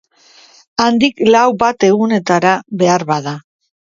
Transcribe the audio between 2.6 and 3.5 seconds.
beharbada.